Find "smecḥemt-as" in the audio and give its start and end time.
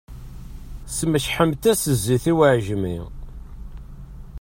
0.97-1.81